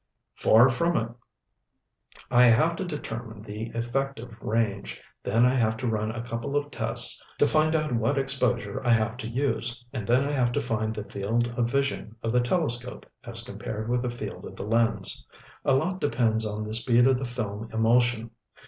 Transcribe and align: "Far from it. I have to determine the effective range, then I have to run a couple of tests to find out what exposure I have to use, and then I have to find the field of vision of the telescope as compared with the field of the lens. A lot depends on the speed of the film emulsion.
"Far 0.33 0.71
from 0.71 0.97
it. 0.97 1.11
I 2.31 2.45
have 2.45 2.75
to 2.77 2.83
determine 2.85 3.43
the 3.43 3.67
effective 3.75 4.35
range, 4.41 4.99
then 5.21 5.45
I 5.45 5.53
have 5.53 5.77
to 5.77 5.87
run 5.87 6.09
a 6.09 6.23
couple 6.23 6.55
of 6.55 6.71
tests 6.71 7.23
to 7.37 7.45
find 7.45 7.75
out 7.75 7.93
what 7.93 8.17
exposure 8.17 8.81
I 8.83 8.93
have 8.93 9.15
to 9.17 9.27
use, 9.27 9.85
and 9.93 10.07
then 10.07 10.25
I 10.25 10.31
have 10.31 10.53
to 10.53 10.59
find 10.59 10.95
the 10.95 11.03
field 11.03 11.49
of 11.55 11.69
vision 11.69 12.15
of 12.23 12.31
the 12.31 12.41
telescope 12.41 13.05
as 13.25 13.43
compared 13.43 13.89
with 13.89 14.01
the 14.01 14.09
field 14.09 14.43
of 14.45 14.55
the 14.55 14.65
lens. 14.65 15.23
A 15.63 15.75
lot 15.75 16.01
depends 16.01 16.47
on 16.47 16.63
the 16.63 16.73
speed 16.73 17.05
of 17.05 17.19
the 17.19 17.25
film 17.25 17.69
emulsion. 17.71 18.31